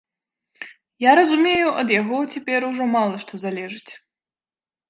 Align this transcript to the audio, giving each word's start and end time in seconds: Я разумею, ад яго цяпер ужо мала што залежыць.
Я 1.05 1.11
разумею, 1.19 1.67
ад 1.83 1.93
яго 2.01 2.17
цяпер 2.37 2.67
ужо 2.71 2.83
мала 2.97 3.15
што 3.25 3.33
залежыць. 3.45 3.89